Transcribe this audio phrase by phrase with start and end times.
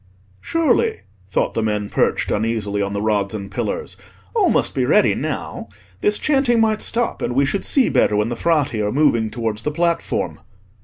[0.41, 3.97] "Surely," thought the men perched uneasily on the rods and pillars,
[4.33, 5.69] "all must be ready now.
[5.99, 9.61] This chanting might stop, and we should see better when the Frati are moving towards
[9.61, 10.39] the platform."